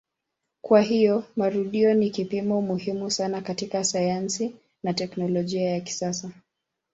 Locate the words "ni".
1.93-2.09